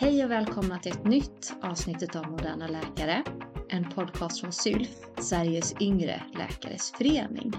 [0.00, 3.24] Hej och välkomna till ett nytt avsnitt av Moderna Läkare.
[3.68, 4.88] En podcast från SYLF,
[5.18, 7.52] Sveriges yngre läkares förening.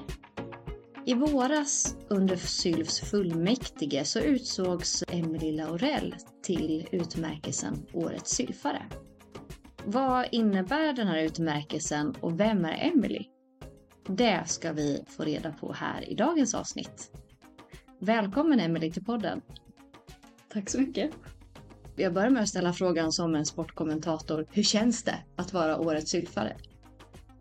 [1.06, 8.86] I våras under SYLFs fullmäktige så utsågs Emelie Laurell till utmärkelsen Årets Sylfare.
[9.86, 13.26] Vad innebär den här utmärkelsen och vem är Emelie?
[14.08, 17.12] Det ska vi få reda på här i dagens avsnitt.
[18.00, 19.42] Välkommen Emelie till podden.
[20.54, 21.12] Tack så mycket.
[21.96, 24.48] Jag börjar med att ställa frågan som en sportkommentator.
[24.52, 26.56] Hur känns det att vara årets sylfare?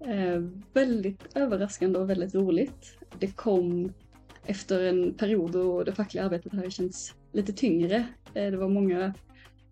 [0.00, 2.98] Eh, väldigt överraskande och väldigt roligt.
[3.18, 3.92] Det kom
[4.46, 7.96] efter en period då det fackliga arbetet här känts lite tyngre.
[8.34, 9.14] Eh, det var många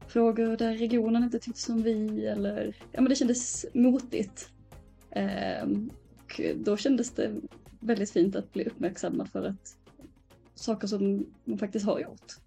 [0.07, 4.51] frågor där regionen inte tyckte som vi eller ja men det kändes motigt.
[5.11, 5.69] Eh,
[6.17, 7.35] och då kändes det
[7.81, 9.77] väldigt fint att bli uppmärksammad för att
[10.55, 12.39] saker som man faktiskt har gjort.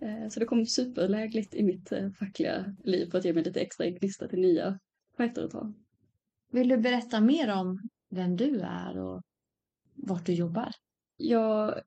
[0.00, 3.60] Eh, så det kom superlägligt i mitt eh, fackliga liv för att ge mig lite
[3.60, 4.78] extra gnista till nya
[5.16, 5.72] fighter att ta.
[6.52, 9.22] Vill du berätta mer om vem du är och
[9.94, 10.70] vart du jobbar?
[11.16, 11.80] Jag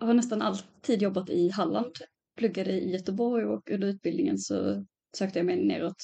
[0.00, 1.92] har nästan alltid jobbat i Halland.
[2.36, 4.84] Pluggade i Göteborg och under utbildningen så
[5.16, 5.96] sökte jag mig neråt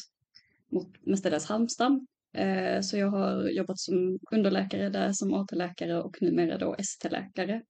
[0.72, 2.06] mot mestadels Halmstad.
[2.34, 7.62] Eh, så jag har jobbat som underläkare där, som AT-läkare och numera då ST-läkare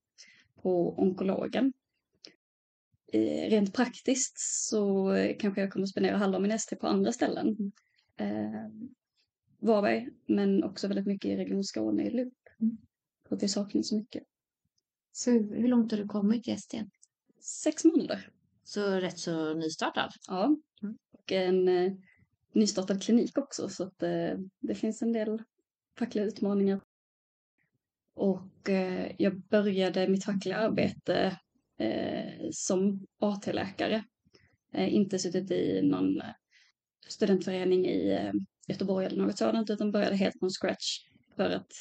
[0.63, 1.73] på onkologen.
[3.15, 7.73] Eh, rent praktiskt så kanske jag kommer att spendera halva min ST på andra ställen.
[8.17, 8.69] Eh,
[9.59, 12.35] Varberg, men också väldigt mycket i Region Skåne i Lup.
[12.61, 12.77] Mm.
[13.29, 14.23] Att det saknas så mycket.
[15.13, 16.85] Så hur långt har du kommit i ST?
[17.41, 18.31] Sex månader.
[18.65, 20.11] Så rätt så nystartad?
[20.29, 20.99] Ja, mm.
[21.13, 21.93] och en eh,
[22.53, 25.43] nystartad klinik också så att eh, det finns en del
[25.99, 26.81] fackliga utmaningar.
[28.15, 31.39] Och eh, jag började mitt fackliga arbete
[31.79, 34.05] eh, som AT-läkare.
[34.75, 36.35] Eh, inte suttit i någon eh,
[37.09, 38.33] studentförening i eh,
[38.69, 40.99] Göteborg eller något sådant utan började helt från scratch
[41.37, 41.73] för att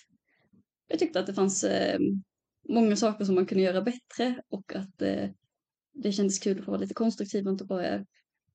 [0.88, 2.00] jag tyckte att det fanns eh,
[2.70, 5.30] många saker som man kunde göra bättre och att eh,
[5.94, 8.06] det kändes kul att få vara lite konstruktiv och inte bara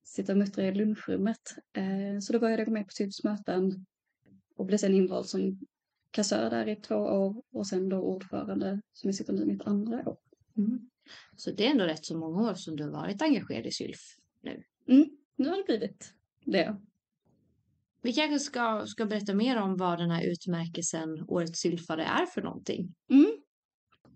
[0.03, 1.55] sitta och muttra i lunchrummet.
[1.73, 3.85] Eh, så då började jag gå med på SYDs möten
[4.55, 5.59] och blev sen invald som
[6.11, 10.09] kassör där i två år och sen då ordförande som jag sitter nu mitt andra
[10.09, 10.17] år.
[10.57, 10.89] Mm.
[11.35, 13.99] Så det är ändå rätt så många år som du har varit engagerad i SYLF
[14.41, 14.63] nu.
[14.87, 16.13] Mm, nu har det blivit
[16.45, 16.77] det.
[18.01, 22.41] Vi kanske ska, ska berätta mer om vad den här utmärkelsen Årets Sylfare är för
[22.41, 22.93] någonting.
[23.09, 23.37] Mm.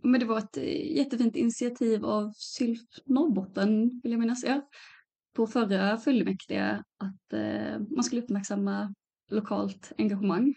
[0.01, 4.69] Men det var ett eh, jättefint initiativ av Sylf Norrbotten, vill jag minnas, ja,
[5.34, 8.94] på förra fullmäktige att eh, man skulle uppmärksamma
[9.30, 10.56] lokalt engagemang.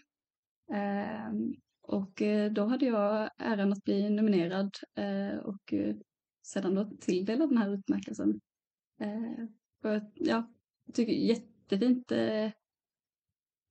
[0.73, 1.33] Eh,
[1.81, 5.95] och då hade jag äran att bli nominerad eh, och eh,
[6.45, 8.39] sedan då tilldelad den här utmärkelsen.
[9.81, 10.51] För att, ja,
[10.85, 12.11] jag tycker jättefint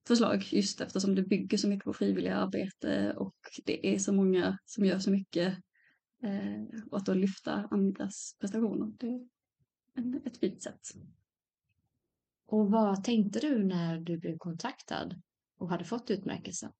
[0.07, 4.59] förslag just eftersom det bygger så mycket på frivilliga arbete och det är så många
[4.65, 5.59] som gör så mycket
[6.91, 8.93] och att då lyfta andras prestationer.
[8.99, 9.06] Det
[9.95, 10.81] är ett fint sätt.
[12.47, 15.21] Och vad tänkte du när du blev kontaktad
[15.59, 16.73] och hade fått utmärkelsen?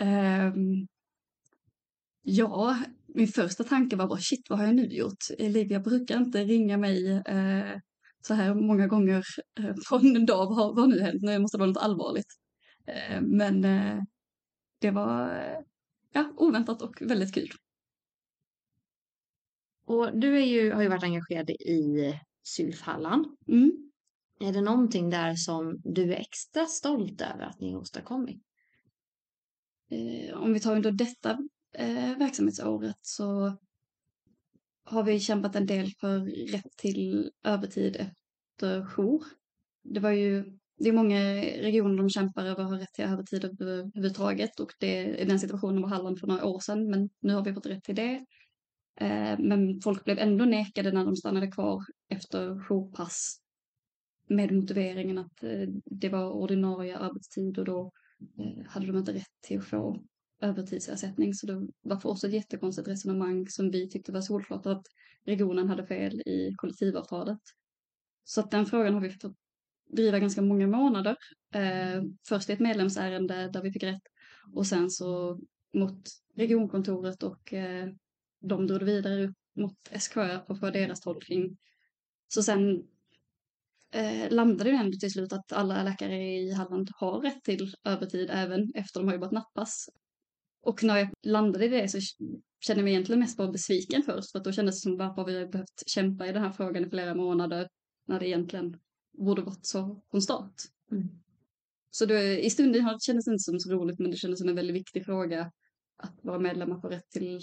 [0.00, 0.88] Um,
[2.22, 2.78] ja,
[3.14, 5.24] min första tanke var bara shit, vad har jag nu gjort?
[5.38, 7.78] Olivia brukar inte ringa mig uh,
[8.20, 9.22] så här många gånger
[9.60, 10.46] uh, från en dag.
[10.46, 11.22] Vad har nu hänt?
[11.22, 12.26] Nu måste det vara något allvarligt.
[12.88, 13.62] Uh, men
[14.80, 15.30] det var
[16.12, 17.50] ja, oväntat och väldigt kul.
[19.86, 23.26] Och du är ju, har ju varit engagerad i Sylfhalland.
[23.48, 23.90] Mm.
[24.40, 28.42] Är det någonting där som du är extra stolt över att ni åstadkommit?
[29.90, 31.38] eh, om vi tar under detta
[31.74, 33.56] eh, verksamhetsåret så
[34.84, 36.18] har vi kämpat en del för
[36.52, 39.24] rätt till övertid efter jour.
[39.82, 40.44] Det var ju,
[40.78, 45.16] det är många regioner som kämpar över att ha rätt till övertid överhuvudtaget och det,
[45.16, 47.84] i den situationen var Halland för några år sedan men nu har vi fått rätt
[47.84, 48.24] till det.
[49.00, 53.40] Eh, men folk blev ändå nekade när de stannade kvar efter jourpass
[54.28, 57.92] med motiveringen att eh, det var ordinarie arbetstid och då
[58.38, 60.02] Eh, hade de inte rätt till att få
[60.40, 61.34] övertidsersättning.
[61.34, 64.86] Så det var för oss ett jättekonstigt resonemang som vi tyckte var solklart att
[65.24, 67.40] regionen hade fel i kollektivavtalet.
[68.24, 69.36] Så att den frågan har vi fått
[69.92, 71.16] driva ganska många månader.
[71.54, 74.02] Eh, först i ett medlemsärende där vi fick rätt
[74.54, 75.40] och sen så
[75.74, 76.02] mot
[76.36, 77.88] regionkontoret och eh,
[78.40, 81.56] de drog vidare upp mot SKR för deras tolkning.
[82.28, 82.82] Så sen
[83.90, 88.30] eh, landade det ändå till slut att alla läkare i Halland har rätt till övertid
[88.32, 89.88] även efter de har jobbat nattpass.
[90.64, 91.98] Och när jag landade i det så
[92.60, 95.24] kände jag mig egentligen mest bara besviken först för att då kändes det som varför
[95.24, 97.68] vi har behövt kämpa i den här frågan i flera månader
[98.06, 98.76] när det egentligen
[99.18, 100.54] borde varit så från start.
[100.92, 101.08] Mm.
[101.90, 104.48] Så det, i stunden har- kändes det inte som så roligt men det kändes som
[104.48, 105.52] en väldigt viktig fråga
[105.96, 107.36] att våra medlemmar får rätt till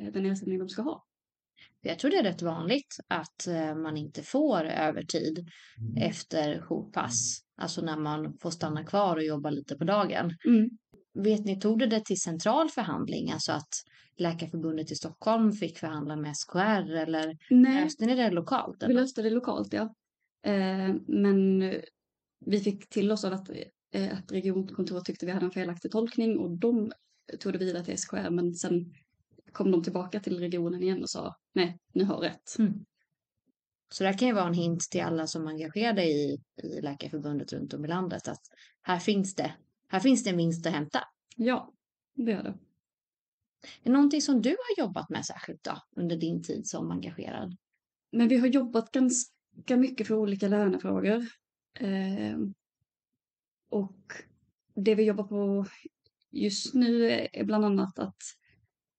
[0.00, 1.04] eh, den ersättning de ska ha.
[1.80, 5.48] Jag tror det är rätt vanligt att eh, man inte får övertid
[5.96, 7.40] efter jourpass.
[7.56, 10.34] Alltså när man får stanna kvar och jobba lite på dagen.
[10.46, 10.70] Mm.
[11.24, 13.30] Vet ni, tog det det till central förhandling?
[13.30, 13.68] Alltså att
[14.16, 18.76] Läkarförbundet i Stockholm fick förhandla med SKR eller Nej, löste ni det lokalt?
[18.80, 18.94] vi Eller?
[18.94, 19.94] löste det lokalt ja.
[20.46, 21.80] Eh, men eh,
[22.46, 23.50] vi fick till oss att,
[23.92, 26.92] eh, att regionkontoret tyckte vi hade en felaktig tolkning och de
[27.40, 28.92] tog det vidare till SKR men sen
[29.52, 32.58] kom de tillbaka till regionen igen och sa nej, ni har rätt.
[32.58, 32.84] Mm.
[33.92, 37.52] Så det kan ju vara en hint till alla som är engagerade i, i Läkarförbundet
[37.52, 38.42] runt om i landet att
[38.82, 39.54] här finns det,
[39.88, 41.00] här finns det en vinst att hämta.
[41.36, 41.72] Ja,
[42.14, 42.58] det gör det.
[43.82, 47.56] Är det någonting som du har jobbat med särskilt då under din tid som engagerad?
[48.12, 51.26] Men vi har jobbat ganska mycket för olika lönefrågor.
[51.80, 52.38] Eh,
[53.70, 54.12] och
[54.74, 55.66] det vi jobbar på
[56.30, 58.16] just nu är bland annat att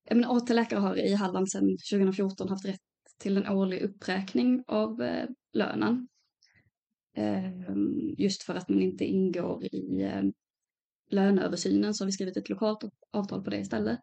[0.09, 2.79] jag menar, AT-läkare har i Halland sedan 2014 haft rätt
[3.17, 6.07] till en årlig uppräkning av eh, lönen.
[7.13, 7.51] Eh,
[8.17, 10.23] just för att man inte ingår i eh,
[11.09, 14.01] löneöversynen så har vi skrivit ett lokalt avtal på det istället.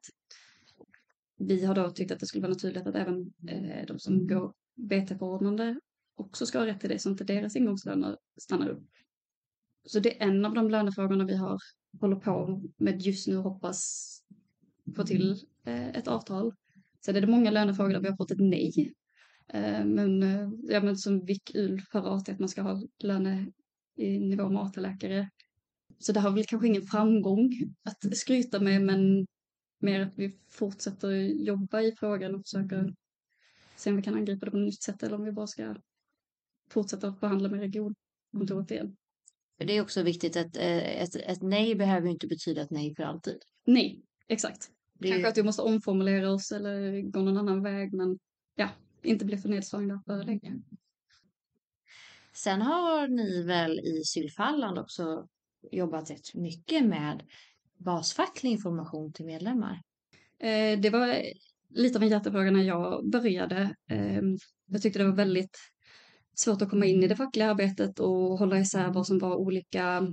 [1.37, 4.55] Vi har då tyckt att det skulle vara naturligt att även eh, de som går
[4.75, 5.81] BT-förordnande
[6.15, 8.89] också ska ha rätt till det så inte deras ingångslöner stannar upp.
[9.87, 11.59] Så det är en av de lönefrågorna vi har
[12.01, 14.11] håller på med just nu och hoppas
[14.97, 16.55] få till eh, ett avtal.
[17.05, 18.95] Sen är det många lönefrågor där vi har fått ett nej.
[19.49, 23.53] Eh, men, eh, ja, men som VIK-UL förra året att man ska ha löne
[23.97, 25.31] i nivå med AT-läkare.
[25.99, 27.51] Så det har väl kanske ingen framgång
[27.85, 29.27] att skryta med men
[29.79, 32.95] mer att vi fortsätter jobba i frågan och försöker
[33.77, 35.77] se om vi kan angripa det på ett nytt sätt eller om vi bara ska
[36.71, 38.97] fortsätta att förhandla med regionkontoret igen.
[39.59, 42.95] För det är också viktigt att eh, ett, ett nej behöver inte betyda ett nej
[42.95, 43.39] för alltid.
[43.67, 44.71] Nej, exakt.
[44.99, 48.19] Det Kanske att vi måste omformulera oss eller gå någon annan väg men
[48.55, 48.69] ja,
[49.03, 50.63] inte bli för nedslagna för länge.
[52.33, 55.29] Sen har ni väl i Sylfalland också
[55.73, 57.23] jobbat rätt mycket med
[57.79, 59.83] basfacklig information till medlemmar.
[60.39, 61.23] Eh, det var
[61.69, 63.77] lite av en hjärtefråga när jag började.
[63.91, 64.21] Eh,
[64.67, 65.59] jag tyckte det var väldigt
[66.35, 70.07] svårt att komma in i det fackliga arbetet och hålla isär vad som var olika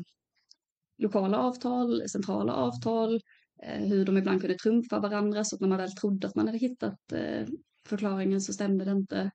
[0.98, 3.22] lokala avtal, centrala avtal,
[3.64, 6.48] eh, hur de ibland kunde trumfa varandra så att när man väl trodde att man
[6.48, 7.48] hade hittat eh,
[7.88, 9.32] förklaringen så stämde det inte.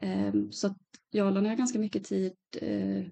[0.00, 0.78] Eh, så att
[1.10, 3.04] jag la ner ganska mycket tid eh,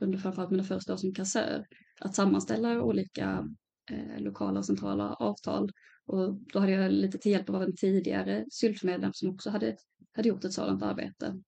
[0.00, 1.66] under framförallt mina första år som kassör
[2.00, 3.48] att sammanställa olika
[3.90, 5.70] eh, lokala och centrala avtal.
[6.06, 9.76] Och då hade jag lite till hjälp av en tidigare sylfmedlem som också hade,
[10.12, 11.40] hade gjort ett sådant arbete.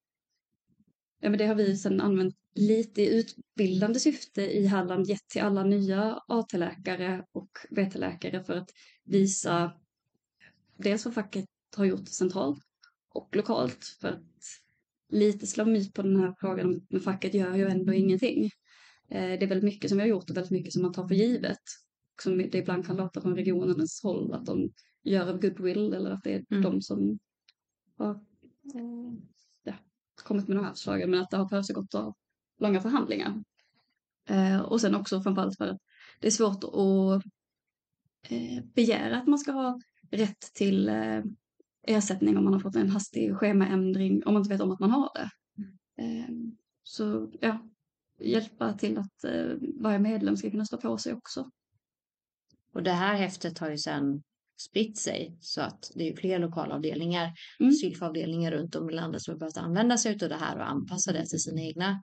[1.21, 5.43] Ja, men det har vi sedan använt lite i utbildande syfte i Halland, gett till
[5.43, 8.71] alla nya AT-läkare och BT-läkare för att
[9.05, 9.73] visa
[10.77, 11.47] dels vad facket
[11.77, 12.65] har gjort centralt
[13.09, 14.25] och lokalt för att
[15.09, 18.45] lite slå myt på den här frågan men facket gör ju ändå ingenting.
[19.11, 21.09] Eh, Det är väldigt mycket som vi har gjort och väldigt mycket som man tar
[21.09, 21.59] för givet.
[22.23, 24.73] Som det ibland kan låta från regionernas håll att de
[25.05, 26.62] gör av goodwill eller att det är Mm.
[26.62, 27.19] de som
[27.99, 28.21] har
[29.65, 29.75] ja,
[30.25, 32.15] kommit med de här förslagen men att det har försiggått av
[32.61, 33.45] långa förhandlingar.
[34.29, 35.79] Eh, och sen också framförallt för att
[36.21, 37.25] det är svårt att
[38.31, 40.88] eh, begära att man ska ha rätt till
[41.87, 44.90] ersättning om man har fått en hastig schemaändring om man inte vet om att man
[44.90, 45.30] har det.
[46.02, 46.28] Eh,
[46.82, 47.68] så ja,
[48.20, 51.50] hjälpa till att eh, varje medlem ska kunna stå på sig också.
[52.75, 54.23] Och det här häftet har ju sen
[54.61, 57.73] spritt sig så att det är fler lokalavdelningar, Mm.
[57.73, 61.12] sylfavdelningar runt om i landet som har börjat använda sig av det här och anpassa
[61.12, 62.02] det till sina egna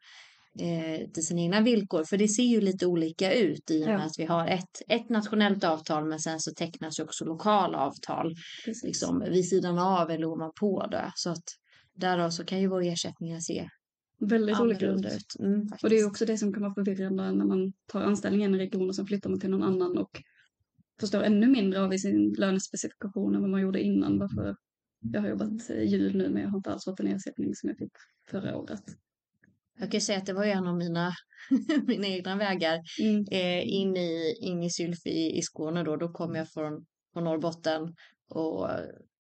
[0.59, 2.03] eh, till sina egna villkor.
[2.03, 4.03] För det ser ju lite olika ut i och med Ja.
[4.03, 8.35] att vi har ett, ett nationellt avtal men sen så tecknas ju också lokala avtal
[8.65, 8.83] Precis.
[8.83, 10.85] liksom vid sidan av eller ovanpå.
[11.15, 11.43] Så att
[11.95, 13.69] därav så kan ju våra ersättningar se
[14.19, 15.05] Väldigt olika ut.
[15.05, 15.39] ut.
[15.39, 18.45] Mm, Och det är också det som kan vara förvirrande när man tar anställning i
[18.45, 20.21] en region och sen flyttar man till någon annan och
[20.99, 24.19] förstår ännu mindre av i sin lönespecifikation än vad man gjorde innan.
[24.19, 24.55] Varför
[25.13, 27.77] jag har jobbat jul nu men jag har inte alls fått en ersättning som jag
[27.77, 27.91] fick
[28.31, 28.81] förra året.
[29.79, 31.13] Jag kan säga att det var en av mina,
[31.87, 33.25] mina egna vägar Mm.
[33.31, 35.95] eh, in, i, in i Sylf i, i Skåne då.
[35.95, 37.81] Då kom jag från, från Norrbotten
[38.29, 38.69] och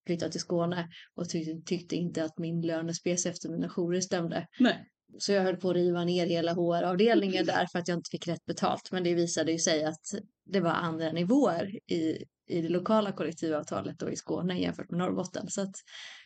[0.05, 4.47] flyttade till Skåne och tyckte, tyckte inte att min lönespec efter mina jourer stämde.
[4.59, 4.85] Nej.
[5.17, 8.27] Så jag höll på att riva ner hela HR-avdelningen där för att jag inte fick
[8.27, 8.89] rätt betalt.
[8.91, 10.05] Men det visade ju sig att
[10.45, 15.45] det var andra nivåer i, i det lokala kollektivavtalet då i Skåne jämfört med Norrbotten.
[15.49, 15.75] Så att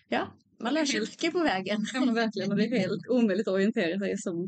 [0.07, 0.27] ja,
[0.63, 1.85] man lär sig mycket på vägen.
[1.93, 4.47] Ja men verkligen och det är helt omöjligt att orientera sig som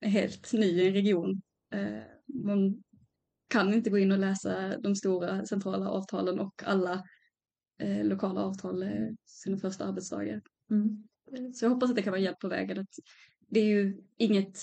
[0.00, 1.42] helt ny i en region.
[1.74, 2.02] Eh,
[2.44, 2.82] man
[3.48, 7.04] kan inte gå in och läsa de stora centrala avtalen och alla
[7.82, 10.40] eh, lokala avtal eh, sina första arbetsdagar.
[10.70, 11.04] Mm.
[11.54, 12.78] Så jag hoppas att det kan vara hjälp på vägen.
[12.78, 12.94] Att
[13.48, 14.62] det är ju inget,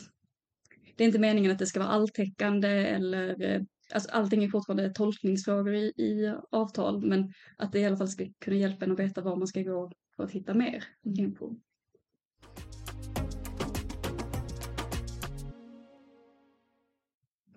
[0.95, 3.61] det är inte meningen att det ska vara alltäckande eller eh,
[3.93, 8.25] alltså allting är fortfarande tolkningsfrågor i, i avtal men att det i alla fall ska
[8.39, 11.55] kunna hjälpa en att veta var man ska gå för att hitta mer info.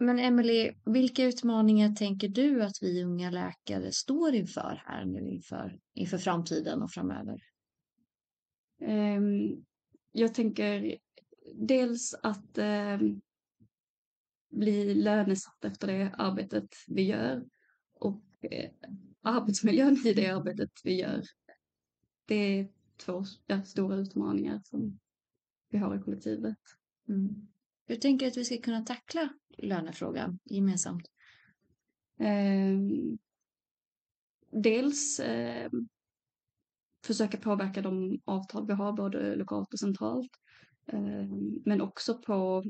[0.00, 5.78] Men Emelie, vilka utmaningar tänker du att vi unga läkare står inför här nu inför,
[5.94, 7.42] inför framtiden och framöver?
[8.80, 9.64] Um,
[10.12, 10.96] jag tänker
[11.54, 13.20] dels att um,
[14.50, 17.44] bli lönesatt efter det arbetet vi gör
[17.94, 18.22] och
[18.52, 18.90] uh,
[19.22, 21.22] arbetsmiljön i det arbetet vi gör.
[22.28, 24.98] Det är två ja, stora utmaningar som
[25.68, 26.58] vi har i kollektivet.
[27.08, 27.48] Mm.
[27.86, 31.10] Hur tänker du att vi ska kunna tackla lönefrågan gemensamt?
[32.18, 32.78] Eh,
[34.50, 35.70] dels eh,
[37.04, 40.30] försöka påverka de avtal vi har både lokalt och centralt.
[40.86, 41.28] Eh,
[41.64, 42.64] men också på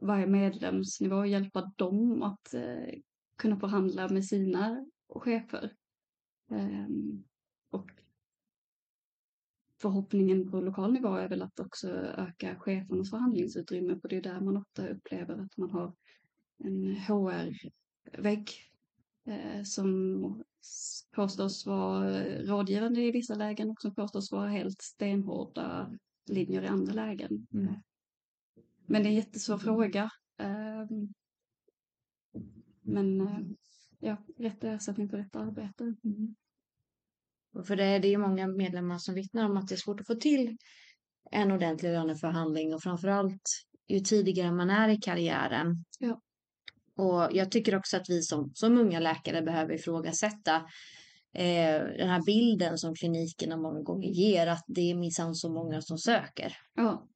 [0.00, 2.94] varje medlemsnivå hjälpa dem att eh,
[3.36, 5.72] kunna förhandla med sina chefer.
[6.50, 7.24] Ehm,
[7.70, 7.90] och
[9.82, 14.40] förhoppningen på lokal nivå är väl att också öka chefernas förhandlingsutrymme för det är där
[14.40, 15.94] man ofta upplever att man har
[16.58, 18.50] en HR-vägg
[19.26, 20.44] eh, som
[21.10, 26.92] påstås vara rådgivande i vissa lägen och som påstås vara helt stenhårda linjer i andra
[26.92, 27.46] lägen.
[27.52, 27.74] Mm.
[28.86, 30.10] Men det är en jättesvår fråga.
[30.38, 30.86] Eh,
[32.82, 33.40] men eh,
[33.98, 35.94] ja, rätt ersättning för rätt arbete.
[36.04, 36.34] Mm.
[37.66, 40.06] För det är det ju många medlemmar som vittnar om att det är svårt att
[40.06, 40.56] få till
[41.30, 43.48] en ordentlig löneförhandling och framförallt
[43.88, 45.84] ju tidigare man är i karriären.
[45.98, 46.20] Ja.
[46.96, 50.56] Och jag tycker också att vi som, som unga läkare behöver ifrågasätta
[51.34, 55.80] eh, den här bilden som klinikerna många gånger ger att det är minsann så många
[55.80, 56.56] som söker.
[56.74, 57.08] Ja.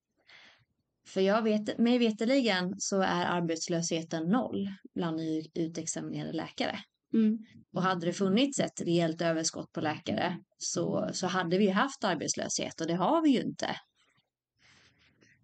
[1.08, 5.20] För jag vet, mig veterligen så är arbetslösheten noll bland
[5.54, 6.78] utexaminerade läkare.
[7.16, 7.38] Mm.
[7.72, 12.80] Och hade det funnits ett rejält överskott på läkare så, så hade vi haft arbetslöshet
[12.80, 13.76] och det har vi ju inte.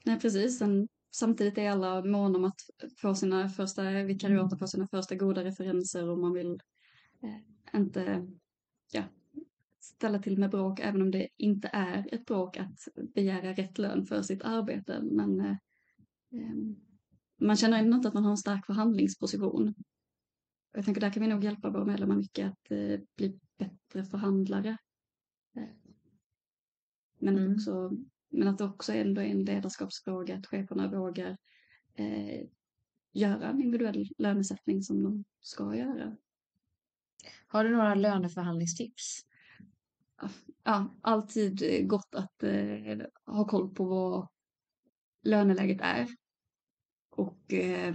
[0.04, 0.60] Nej, precis.
[0.60, 2.60] Men samtidigt är alla måna om att
[2.96, 6.60] få sina första vikariat och få sina första goda referenser och man vill
[7.22, 8.26] eh, inte
[8.92, 9.02] ja,
[9.80, 14.06] ställa till med bråk även om det inte är ett bråk att begära rätt lön
[14.06, 15.00] för sitt arbete.
[15.02, 15.56] Men eh,
[16.32, 16.56] eh
[17.40, 19.74] man känner ändå inte att man har en stark förhandlingsposition
[20.72, 24.76] jag tänker där kan vi nog hjälpa våra medlemmar mycket att eh, bli bättre förhandlare.
[25.56, 25.68] Eh,
[27.18, 27.54] men, mm.
[27.54, 27.90] också,
[28.28, 31.36] men att det också ändå är en ledarskapsfråga att cheferna vågar
[31.94, 32.48] eh,
[33.12, 36.16] göra en individuell lönesättning som de ska göra.
[37.46, 39.26] Har du några löneförhandlingstips?
[40.62, 44.28] Ja, alltid gott att eh, ha koll på vad
[45.22, 46.08] löneläget är.
[47.10, 47.94] Och eh,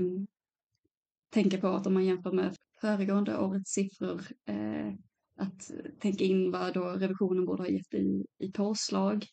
[1.29, 4.93] tänka på att om man jämför med föregående årets siffror eh,
[5.38, 9.25] att tänka in vad då revisionen borde ha gett i, i påslag.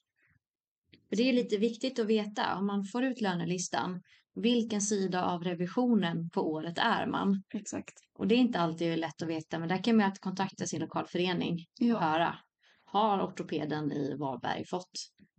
[1.11, 4.03] Det är lite viktigt att veta om man får ut lönelistan.
[4.35, 7.43] Vilken sida av revisionen på året är man?
[7.55, 7.95] Exakt.
[8.15, 10.81] Och det är inte alltid lätt att veta, men där kan man att kontakta sin
[10.81, 12.39] lokalförening och höra.
[12.85, 14.91] Har ortopeden i Varberg fått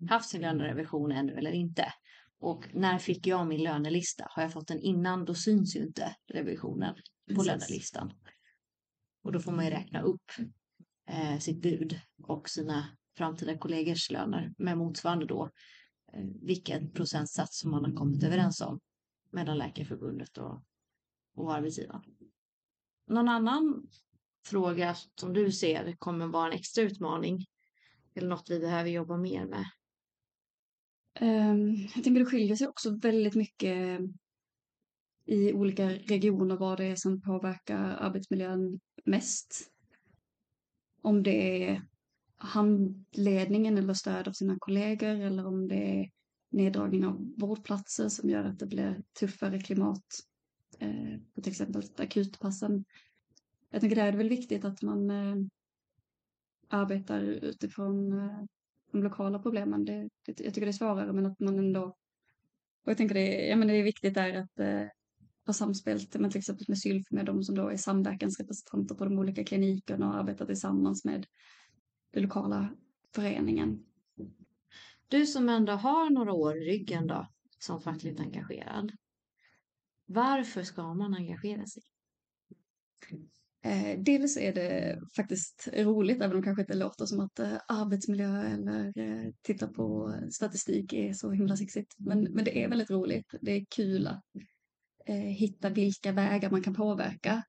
[0.10, 1.94] haft sin lönerevision ännu eller inte?
[2.40, 4.28] Och när fick jag min lönelista?
[4.30, 6.96] Har jag fått den innan, då syns ju inte revisionen
[7.36, 8.14] på lönelistan.
[9.24, 10.32] Och då får man ju räkna upp
[11.10, 15.52] eh, sitt bud och sina framtida kollegors löner med motsvarande då
[16.14, 18.80] eh, vilken procentsats som man har kommit överens om
[19.32, 20.64] mellan Läkarförbundet och,
[21.36, 22.04] och arbetsgivaren.
[23.08, 23.88] Någon annan
[24.46, 27.46] fråga som du ser kommer vara en extra utmaning
[28.16, 29.66] eller något vi behöver jobba mer med?
[31.22, 34.00] Um, jag tänker det skiljer sig också väldigt mycket
[35.26, 39.72] i olika regioner vad det är som påverkar arbetsmiljön mest.
[41.02, 41.82] Om det är
[42.38, 46.10] handledningen eller stöd av sina kollegor eller om det är
[46.50, 50.06] neddragning av vårdplatser som gör att det blir tuffare klimat
[50.80, 52.86] eh, på till exempel akutpassen.
[53.70, 55.36] Jag tänker där är det väl viktigt att man eh,
[56.68, 58.44] arbetar utifrån eh,
[58.92, 59.86] de lokala problemen.
[59.86, 61.96] Det, det, jag tycker det är svårare men att man ändå
[62.86, 64.88] och jag tänker det, ja, men det är viktigt där att eh,
[65.46, 69.20] har samspelt men till exempel med Sylf med de som då är samverkansrepresentanter på de
[69.20, 71.26] olika klinikerna och arbetar tillsammans med
[72.12, 72.76] den lokala
[73.16, 73.86] föreningen.
[75.08, 77.28] Du som ändå har några år i ryggen då,
[77.60, 78.92] som fackligt engagerad.
[80.06, 81.84] Varför ska man engagera sig?
[83.66, 87.58] Eh, dels är det faktiskt roligt, även om det kanske inte låter som att eh,
[87.68, 91.96] arbetsmiljö eller eh, titta på statistik är så himla sexigt.
[91.98, 93.36] Men, men det är väldigt roligt.
[93.42, 94.24] Det är kul att
[95.14, 97.44] hitta vilka vägar man kan påverka.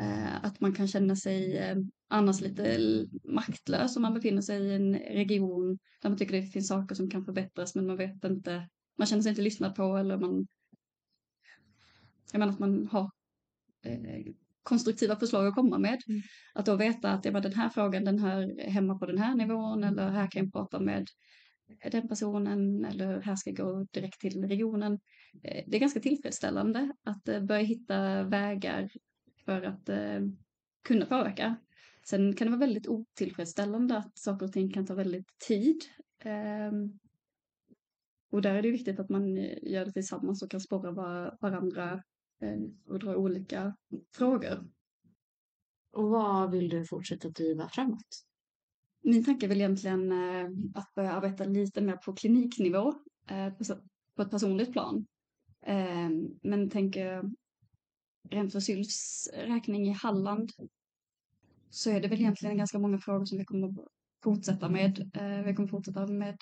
[0.00, 1.76] Eh, att man kan känna sig eh,
[2.08, 2.78] annars lite
[3.24, 7.10] maktlös om man befinner sig i en region där man tycker det finns saker som
[7.10, 10.46] kan förbättras men man vet inte, man känner sig inte lyssnad på eller man
[12.32, 13.10] jag menar att man har
[13.84, 16.02] eh, konstruktiva förslag att komma med.
[16.08, 16.22] Mm.
[16.54, 19.84] Att då veta att ja, den här frågan den hör hemma på den här nivån
[19.84, 21.06] eller här kan jag prata med
[21.92, 24.92] den personen eller här ska jag gå direkt till regionen.
[25.42, 28.90] Eh, det är ganska tillfredsställande att eh, börja hitta vägar
[29.44, 30.20] för att eh,
[30.84, 31.56] kunna påverka.
[32.08, 35.80] Sen kan det vara väldigt otillfredsställande att saker och ting kan ta väldigt tid.
[36.24, 36.98] Ehm,
[38.30, 40.92] och där är det viktigt att man gör det tillsammans och kan spåra
[41.40, 42.02] varandra
[42.86, 43.76] och dra olika
[44.14, 44.68] frågor.
[45.92, 48.27] Och vad vill du fortsätta driva framåt?
[49.08, 52.94] Min tanke är väl egentligen eh, att börja arbeta lite mer på kliniknivå
[53.26, 53.52] eh,
[54.16, 55.06] på ett personligt plan.
[55.66, 56.10] Eh,
[56.42, 57.22] men tänker
[58.30, 60.50] rent för Sylfs räkning i Halland
[61.70, 63.74] så är det väl egentligen ganska många frågor som vi kommer
[64.22, 65.10] fortsätta med.
[65.14, 66.36] Eh, vi kommer fortsätta med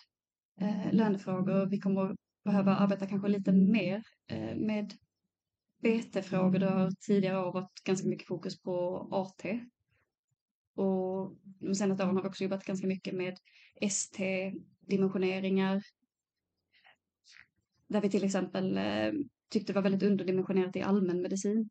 [0.60, 1.66] eh, lönefrågor.
[1.66, 4.94] Vi kommer behöva arbeta kanske lite mer eh, med
[5.82, 6.58] BT-frågor.
[6.58, 9.60] Det har tidigare år varit ganska mycket fokus på AT.
[10.76, 13.38] Och de senaste åren har vi också jobbat ganska mycket med
[13.80, 15.82] ST-dimensioneringar.
[17.88, 19.12] Där vi till exempel eh,
[19.48, 21.70] tyckte det var väldigt underdimensionerat i allmänmedicin.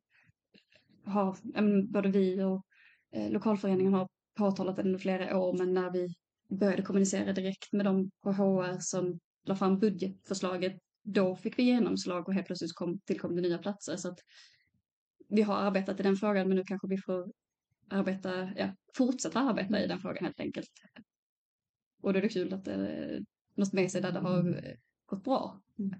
[1.06, 1.38] Har,
[1.92, 2.66] både vi och
[3.12, 6.16] eh, lokalföreningen har påtalat det under flera år, men när vi
[6.50, 12.28] började kommunicera direkt med dem på HR som la fram budgetförslaget, då fick vi genomslag
[12.28, 13.96] och helt plötsligt kom, tillkom det nya platser.
[13.96, 14.20] Så att
[15.30, 17.32] vi har arbetat i den frågan, men nu kanske vi får
[17.90, 20.70] arbeta, ja, fortsätta arbeta i den frågan helt enkelt.
[22.02, 25.24] Och då är det kul att det är något med sig där det har gått
[25.24, 25.62] bra.
[25.80, 26.00] Mm.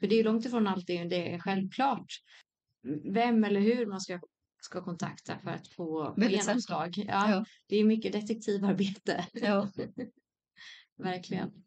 [0.00, 2.06] För det är långt ifrån alltid det är självklart
[3.04, 4.20] vem eller hur man ska,
[4.62, 6.94] ska kontakta för att få genomslag.
[6.96, 7.44] Ja, ja.
[7.66, 9.26] Det är mycket detektivarbete.
[9.32, 9.70] Ja.
[10.96, 11.64] Verkligen.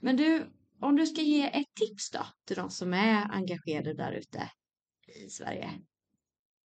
[0.00, 0.46] Men du,
[0.80, 4.50] om du ska ge ett tips då till de som är engagerade där ute
[5.26, 5.70] i Sverige?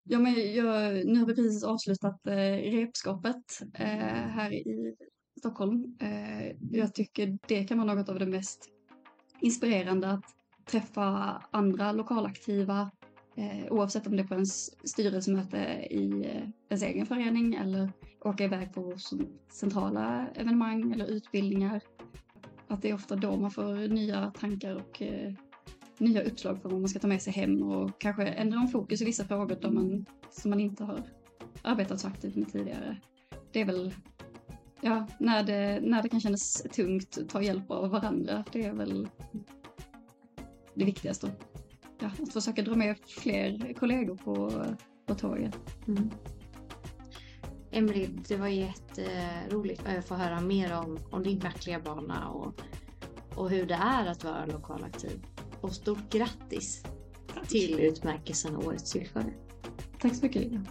[0.10, 3.88] Ja, men jag, nu har vi precis avslutat eh, repskapet eh,
[4.28, 4.96] här i
[5.40, 5.98] Stockholm.
[6.00, 8.70] Eh, jag tycker det kan vara något av det mest
[9.42, 10.26] inspirerande att
[10.66, 11.04] träffa
[11.52, 12.92] andra lokalaktiva
[13.36, 14.46] eh, oavsett om det är på en
[14.84, 15.58] styrelsemöte
[15.90, 17.92] i eh, ens egen förening eller
[18.22, 18.94] åka iväg på
[19.52, 21.82] centrala evenemang eller utbildningar.
[22.68, 25.34] Att det är ofta då man får nya tankar och eh,
[26.00, 29.02] nya uppslag för vad man ska ta med sig hem och kanske ändra om fokus
[29.02, 31.04] i vissa frågor då man, som man inte har
[31.62, 32.98] arbetat så aktivt med tidigare.
[33.52, 33.94] Det är väl
[34.82, 38.44] ja, när det, när det kan kännas tungt, ta hjälp av varandra.
[38.52, 39.08] Det är väl
[40.74, 41.32] det viktigaste.
[42.00, 44.64] Ja, att försöka dra med fler kollegor på,
[45.06, 45.58] på tåget.
[45.88, 46.10] Mm.
[47.72, 52.62] Emelie, det var jätteroligt att få höra mer om, om din verkliga bana och,
[53.36, 55.26] och hur det är att vara lokalaktiv.
[55.62, 56.84] Och stort grattis
[57.34, 57.48] Tack.
[57.48, 59.34] till utmärkelsen Årets sylfare.
[60.02, 60.66] Tack så mycket Lina.